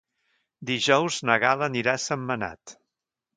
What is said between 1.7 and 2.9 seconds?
anirà a Sentmenat.